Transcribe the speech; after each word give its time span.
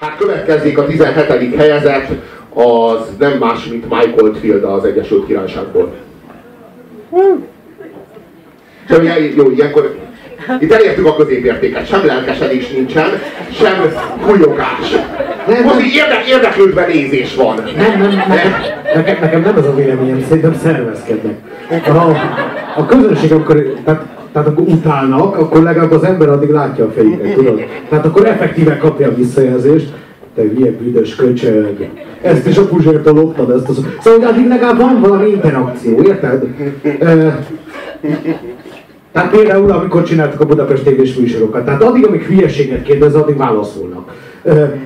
Hát 0.00 0.16
következik 0.18 0.78
a 0.78 0.86
17. 0.86 1.56
helyezett, 1.56 2.08
az 2.54 3.06
nem 3.18 3.32
más, 3.32 3.64
mint 3.64 3.88
Mike 3.90 4.22
Oldfield 4.22 4.64
az 4.64 4.84
Egyesült 4.84 5.26
Királyságból. 5.26 5.92
Sem, 8.88 9.02
jó, 9.36 9.50
ilyenkor 9.50 9.96
itt 10.60 10.72
elértük 10.72 11.06
a 11.06 11.16
középértéket, 11.16 11.86
sem 11.86 12.06
lelkesedés 12.06 12.68
nincsen, 12.70 13.08
sem 13.52 13.92
kulyogás. 14.26 14.96
Nem, 15.46 15.64
Most 15.64 15.80
így 15.80 15.94
érde, 15.94 16.24
érdeklődve 16.28 16.86
nézés 16.86 17.34
van. 17.34 17.62
Nem, 17.76 18.00
nem, 18.00 18.24
nekem, 18.28 18.52
nekem, 18.94 19.16
nekem 19.20 19.40
nem 19.40 19.56
az 19.56 19.66
a 19.66 19.74
véleményem, 19.74 20.24
szerintem 20.28 20.54
szervezkednek. 20.62 21.36
A, 21.86 21.98
a 22.76 22.86
közönség 22.86 23.32
akkor, 23.32 23.74
tehát, 23.84 24.17
tehát 24.32 24.48
akkor 24.48 24.64
utálnak, 24.66 25.36
akkor 25.36 25.62
legalább 25.62 25.90
az 25.90 26.02
ember 26.02 26.28
addig 26.28 26.50
látja 26.50 26.84
a 26.84 26.90
fejüket, 26.90 27.34
tudod? 27.34 27.60
Tehát 27.88 28.06
akkor 28.06 28.26
effektíve 28.26 28.76
kapja 28.76 29.08
a 29.08 29.14
visszajelzést, 29.14 29.92
te 30.34 30.42
hülye 30.42 30.70
büdös 30.70 31.14
köcsög. 31.14 31.88
Ezt 32.22 32.46
is 32.46 32.56
a 32.56 32.66
puzsértől 32.66 33.14
loptad, 33.14 33.50
ezt 33.50 33.68
az... 33.68 33.86
Szóval 34.00 34.28
addig 34.28 34.46
legalább 34.46 34.78
van 34.78 35.00
valami 35.00 35.28
interakció, 35.28 36.02
érted? 36.02 36.46
Tehát 39.12 39.30
például, 39.30 39.70
amikor 39.70 40.02
csináltak 40.02 40.40
a 40.40 40.46
Budapest 40.46 40.84
tévés 40.84 41.14
műsorokat, 41.14 41.64
tehát 41.64 41.82
addig, 41.82 42.06
amíg 42.06 42.22
hülyeséget 42.22 42.82
kérdez, 42.82 43.14
addig 43.14 43.36
válaszolnak. 43.36 44.12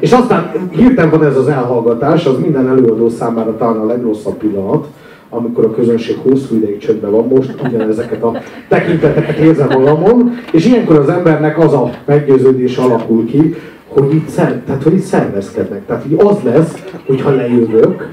És 0.00 0.12
aztán 0.12 0.50
hirtelen 0.70 1.10
van 1.10 1.24
ez 1.24 1.36
az 1.36 1.48
elhallgatás, 1.48 2.26
az 2.26 2.38
minden 2.38 2.68
előadó 2.68 3.08
számára 3.08 3.56
talán 3.56 3.76
a 3.76 3.86
legrosszabb 3.86 4.36
pillanat, 4.36 4.86
amikor 5.34 5.64
a 5.64 5.70
közönség 5.70 6.16
hosszú 6.22 6.56
ideig 6.56 6.78
csöndben 6.78 7.10
van, 7.10 7.26
most 7.26 7.54
ugyanezeket 7.64 8.22
a 8.22 8.40
tekinteteket 8.68 9.36
érzem 9.36 9.68
magamon, 9.68 10.32
és 10.52 10.66
ilyenkor 10.66 10.96
az 10.96 11.08
embernek 11.08 11.58
az 11.58 11.72
a 11.72 11.90
meggyőződés 12.04 12.76
alakul 12.76 13.26
ki, 13.26 13.54
hogy 13.88 14.14
itt, 14.14 14.28
szer, 14.28 14.62
tehát, 14.66 14.82
hogy 14.82 14.92
itt 14.92 15.02
szervezkednek. 15.02 15.86
Tehát 15.86 16.04
így 16.08 16.16
az 16.18 16.36
lesz, 16.42 16.84
hogy 17.06 17.20
ha 17.20 17.30
lejövök, 17.30 18.08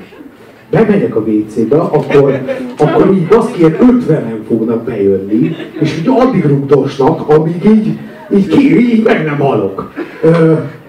bemegyek 0.70 1.16
a 1.16 1.20
WC-be, 1.20 1.78
akkor, 1.78 2.42
akkor 2.78 3.14
így 3.14 3.28
baszki, 3.28 3.64
50-en 3.64 4.40
fognak 4.48 4.84
bejönni, 4.84 5.56
és 5.80 5.98
így 6.00 6.08
addig 6.08 6.46
rugdosnak, 6.46 7.30
amíg 7.30 7.66
így, 7.66 7.98
így, 8.36 8.48
ki, 8.48 8.92
így 8.92 9.04
meg 9.04 9.26
nem 9.26 9.38
halok. 9.38 9.92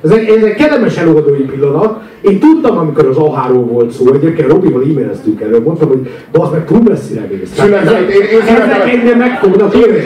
Ez 0.05 0.11
egy, 0.11 0.29
ez 0.29 0.43
egy 0.43 0.55
kellemes 0.55 0.97
előadói 0.97 1.43
pillanat. 1.43 2.01
Én 2.21 2.39
tudtam, 2.39 2.79
amikor 2.79 3.07
az 3.07 3.17
A3 3.17 3.65
volt 3.71 3.91
szó, 3.91 4.13
egyébként 4.13 4.49
Robival 4.49 4.83
e-maileztünk 4.83 5.41
erről, 5.41 5.63
mondtam, 5.63 5.89
hogy 5.89 6.11
az 6.33 6.51
meg 6.51 6.65
túl 6.65 6.81
messzire 6.89 7.27
mész. 7.31 7.55
Szünetelek, 7.55 8.15
én, 8.15 8.21
én 8.21 8.41
szünetelek. 8.47 8.93
Ezek 8.93 9.17
meg 9.17 9.39
fognak 9.39 9.75
jönni. 9.75 9.97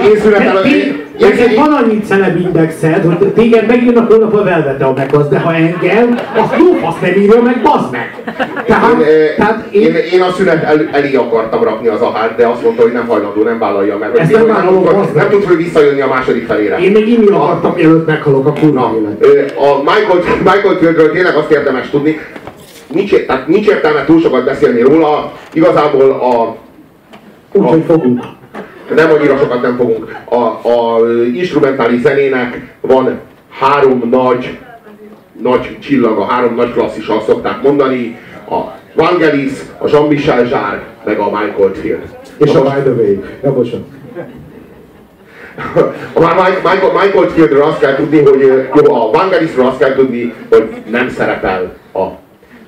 Én. 0.68 1.02
Neked 1.18 1.54
van 1.54 1.72
annyi 1.72 2.00
celeb 2.06 2.40
indexed, 2.40 3.04
hogy 3.04 3.32
téged 3.32 3.66
megírnak 3.66 4.10
holnap 4.10 4.34
a 4.34 4.42
Velvete 4.42 4.84
a 4.84 4.92
megaz, 4.96 5.28
de 5.28 5.38
ha 5.38 5.54
engem, 5.54 6.18
azt 6.36 6.54
jó 6.58 6.72
fasz 6.72 7.00
nem 7.00 7.20
írja 7.20 7.42
meg, 7.42 7.62
bazd 7.62 7.90
meg! 7.90 8.22
Tehát, 8.66 8.90
én, 8.90 9.06
tehát 9.36 9.66
én, 9.70 9.82
én, 9.82 9.94
én 10.12 10.22
a 10.22 10.32
szünet 10.32 10.64
el, 10.64 10.88
elé 10.92 11.14
akartam 11.14 11.62
rakni 11.62 11.88
az 11.88 12.00
ahát, 12.00 12.36
de 12.36 12.46
azt 12.46 12.62
mondta, 12.62 12.82
hogy 12.82 12.92
nem 12.92 13.06
hajlandó, 13.06 13.42
nem 13.42 13.58
vállalja 13.58 13.98
meg. 13.98 14.16
Ezt 14.16 14.32
nem 14.32 14.46
vállalom, 14.46 14.84
nem, 14.84 15.06
nem 15.14 15.28
tud, 15.30 15.44
hogy 15.44 15.56
visszajönni 15.56 16.00
a 16.00 16.06
második 16.06 16.46
felére. 16.46 16.78
Én 16.78 16.92
még 16.92 17.08
inni 17.08 17.26
akartam, 17.26 17.72
mielőtt 17.74 18.06
meghalok 18.06 18.46
a 18.46 18.52
kurva 18.52 18.94
élet. 18.98 19.54
A 19.58 19.82
Michael, 19.84 20.22
Michael 20.38 20.77
Fieldről 20.77 21.12
tényleg 21.12 21.34
azt 21.36 21.50
érdemes 21.50 21.90
tudni, 21.90 22.18
nincs, 22.86 23.14
tehát 23.27 23.48
nincs 23.48 23.66
értelme 23.66 24.04
túl 24.04 24.20
sokat 24.20 24.44
beszélni 24.44 24.80
róla, 24.80 25.32
igazából 25.52 26.10
a... 26.10 26.56
Úgyhogy 27.52 27.84
fogunk 27.86 28.20
nem 28.94 29.10
annyira 29.10 29.36
sokat 29.36 29.62
nem 29.62 29.77
fogunk. 29.77 30.16
A, 30.24 30.68
a 30.68 31.00
instrumentális 31.34 32.00
zenének 32.00 32.74
van 32.80 33.20
három 33.50 34.08
nagy, 34.10 34.58
nagy 35.42 35.78
csillaga, 35.78 36.24
három 36.24 36.55
nagy 36.55 36.72
klasszissal 36.72 37.22
szokták 37.27 37.62
mondani. 37.62 38.18
A 38.48 38.60
Vangelis, 38.94 39.52
a 39.78 39.88
Jean-Michel 39.88 40.46
Jarre, 40.46 40.86
meg 41.05 41.18
a 41.18 41.24
Michael 41.24 41.72
Field. 41.72 42.16
És 42.38 42.55
a 42.55 42.62
By 42.62 42.80
the 42.80 42.90
Way. 42.90 43.16
Ja, 43.42 43.52
bocsánat. 43.52 43.86
A 46.12 46.20
Michael, 46.20 46.92
Michael 46.92 47.28
Fieldről 47.28 47.62
azt 47.62 47.78
kell 47.78 47.94
tudni, 47.94 48.22
hogy 48.22 48.40
jó, 48.74 48.94
a 48.94 49.10
Vangelisről 49.10 49.66
azt 49.66 49.78
kell 49.78 49.94
tudni, 49.94 50.34
hogy 50.48 50.68
nem 50.90 51.08
szerepel 51.08 51.76
a 51.92 52.06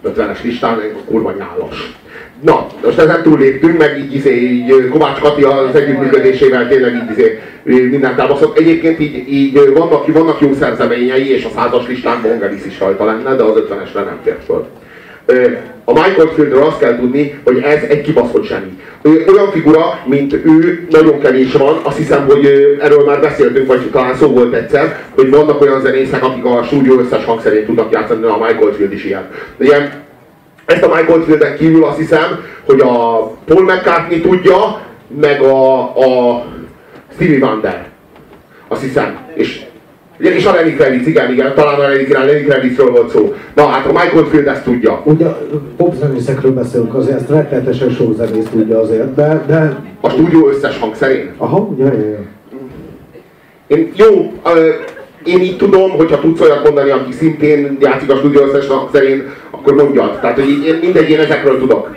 50-es 0.04 0.42
listán, 0.42 0.80
kurva 1.06 1.32
nyálas. 1.38 1.94
Na, 2.40 2.66
most 2.84 2.98
ezen 2.98 3.22
túlléptünk, 3.22 3.78
meg 3.78 3.98
így, 3.98 4.14
izé, 4.14 4.40
így 4.40 4.88
Kovács 4.88 5.18
Kati 5.18 5.42
az 5.42 5.74
együttműködésével 5.74 6.68
tényleg 6.68 6.94
így 6.94 7.10
izé, 7.10 7.40
mindent 7.62 8.18
elbaszott. 8.18 8.58
Egyébként 8.58 9.00
így, 9.00 9.32
így 9.32 9.72
vannak, 9.74 10.06
vannak 10.06 10.40
jó 10.40 10.52
szerzeményei, 10.52 11.30
és 11.30 11.44
a 11.44 11.50
százas 11.54 11.86
listán 11.86 12.22
Bongelis 12.22 12.64
is 12.64 12.78
rajta 12.78 13.04
lenne, 13.04 13.34
de 13.34 13.42
az 13.42 13.56
ötvenesre 13.56 14.00
nem 14.00 14.18
tért 14.24 14.44
föl. 14.44 14.66
A 15.88 15.92
Michael 15.92 16.26
Fieldről 16.34 16.62
azt 16.62 16.78
kell 16.78 16.98
tudni, 16.98 17.40
hogy 17.44 17.58
ez 17.58 17.82
egy 17.82 18.00
kibaszott 18.00 18.44
zseni. 18.44 18.78
Olyan 19.04 19.50
figura, 19.50 20.00
mint 20.04 20.32
ő, 20.32 20.86
nagyon 20.90 21.20
kevés 21.20 21.52
van. 21.52 21.80
Azt 21.82 21.96
hiszem, 21.96 22.24
hogy 22.26 22.46
erről 22.80 23.04
már 23.04 23.20
beszéltünk, 23.20 23.66
vagy 23.66 23.90
talán 23.90 24.14
szó 24.14 24.26
volt 24.26 24.54
egyszer, 24.54 24.98
hogy 25.14 25.30
vannak 25.30 25.60
olyan 25.60 25.80
zenészek, 25.80 26.24
akik 26.24 26.44
a 26.44 26.62
stúdió 26.62 26.98
összes 26.98 27.24
hangszerén 27.24 27.66
tudnak 27.66 27.92
játszani, 27.92 28.24
a 28.24 28.38
Michael 28.46 28.72
Field 28.72 28.92
is 28.92 29.04
ilyen. 29.04 29.28
De 29.56 29.64
ilyen 29.64 30.04
ezt 30.66 30.82
a 30.82 30.94
Michael 30.94 31.20
Fielden 31.20 31.56
kívül 31.56 31.84
azt 31.84 31.98
hiszem, 31.98 32.44
hogy 32.64 32.80
a 32.80 33.20
Paul 33.44 33.62
McCartney 33.62 34.20
tudja, 34.20 34.80
meg 35.20 35.40
a, 35.40 35.82
a 35.82 36.44
Stevie 37.14 37.46
Wonder. 37.46 37.86
Azt 38.68 38.82
hiszem. 38.82 39.18
És, 39.34 39.65
és 40.18 40.46
a 40.46 40.52
Lenny 40.52 40.76
Kravitz, 40.76 41.06
igen, 41.06 41.32
igen, 41.32 41.54
talán 41.54 41.80
a 41.80 41.88
Lenny, 41.88 42.44
Kravitzről 42.44 42.90
volt 42.90 43.10
szó. 43.10 43.34
Na 43.54 43.66
hát 43.66 43.86
a 43.86 43.92
Michael 43.92 44.24
Field 44.24 44.46
ezt 44.46 44.62
tudja. 44.62 45.02
Ugye 45.04 45.26
popzenészekről 45.76 46.52
beszélünk 46.52 46.94
azért, 46.94 47.16
ezt 47.16 47.30
rettenetesen 47.30 47.90
sok 47.90 48.16
zenész 48.16 48.46
tudja 48.50 48.80
azért, 48.80 49.14
de, 49.14 49.42
de... 49.46 49.76
A 50.00 50.08
stúdió 50.08 50.48
összes 50.48 50.78
hangszerén? 50.78 51.30
Aha, 51.36 51.58
ugye, 51.58 51.84
ja, 51.84 51.92
ja. 51.92 52.18
Én, 53.66 53.92
jó, 53.94 54.32
én 55.24 55.40
így 55.40 55.56
tudom, 55.56 55.90
hogyha 55.90 56.20
tudsz 56.20 56.40
olyat 56.40 56.64
mondani, 56.64 56.90
aki 56.90 57.12
szintén 57.12 57.76
játszik 57.80 58.10
a 58.10 58.16
stúdió 58.16 58.42
összes 58.42 58.66
hangszerén, 58.66 59.30
akkor 59.50 59.74
mondjad. 59.74 60.20
Tehát, 60.20 60.38
hogy 60.38 60.64
én 60.66 60.78
mindegy, 60.82 61.10
én 61.10 61.18
ezekről 61.18 61.58
tudok. 61.58 61.96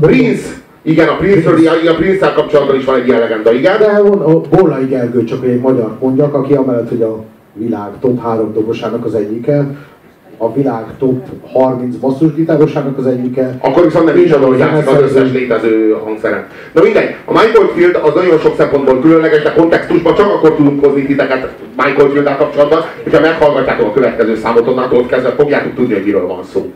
Prince! 0.00 0.64
Igen, 0.86 1.08
a 1.08 1.16
Prince-ről, 1.16 1.88
a 1.88 1.94
Prince-szel 1.94 2.32
kapcsolatban 2.34 2.76
is 2.76 2.84
van 2.84 2.96
egy 2.96 3.06
ilyen 3.06 3.20
legenda, 3.20 3.52
igen? 3.52 3.78
De 3.78 3.86
a 4.24 4.40
Bollai 4.40 4.86
Gergő, 4.86 5.24
csak 5.24 5.44
egy 5.44 5.60
magyar 5.60 5.96
mondjak, 6.00 6.34
aki 6.34 6.54
amellett, 6.54 6.88
hogy 6.88 7.02
a 7.02 7.24
világ 7.52 7.90
top 8.00 8.22
három 8.22 8.52
dobosának 8.52 9.04
az 9.04 9.14
egyike, 9.14 9.66
a 10.38 10.52
világ 10.52 10.84
top 10.98 11.26
30 11.52 11.96
basszusgitárosának 11.96 12.98
az 12.98 13.06
egyike. 13.06 13.58
Akkor 13.60 13.84
viszont 13.84 14.04
nem 14.04 14.18
is 14.18 14.30
adom, 14.30 14.48
hogy 14.48 14.58
játszik 14.58 14.88
az 14.88 15.02
összes 15.02 15.32
létező 15.32 15.96
hangszeren. 16.04 16.46
Na 16.72 16.82
mindegy, 16.82 17.14
a 17.24 17.32
Michael 17.32 17.68
Field 17.74 17.94
az 18.02 18.14
nagyon 18.14 18.38
sok 18.38 18.56
szempontból 18.56 19.00
különleges, 19.00 19.42
de 19.42 19.52
kontextusban 19.52 20.14
csak 20.14 20.26
akkor 20.26 20.54
tudunk 20.54 20.84
hozni 20.84 21.06
titeket 21.06 21.48
Michael 21.76 22.08
field 22.08 22.36
kapcsolatban, 22.36 22.80
hogyha 23.02 23.20
meghallgatjátok 23.20 23.86
a 23.86 23.92
következő 23.92 24.36
számot, 24.36 24.68
onnantól 24.68 25.06
kezdve 25.06 25.30
fogjátok 25.30 25.74
tudni, 25.74 25.94
hogy 25.94 26.04
miről 26.04 26.26
van 26.26 26.44
szó. 26.52 26.72